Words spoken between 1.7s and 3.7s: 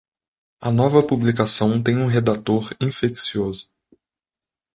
tem um redator infeccioso.